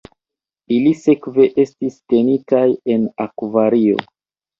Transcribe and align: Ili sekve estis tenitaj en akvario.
Ili 0.77 0.93
sekve 1.01 1.45
estis 1.63 1.97
tenitaj 2.13 2.63
en 2.95 3.05
akvario. 3.27 4.01